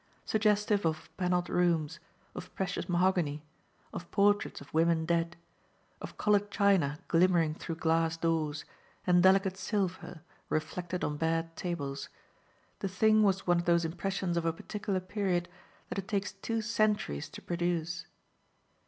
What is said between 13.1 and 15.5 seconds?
was one of those impressions of a particular period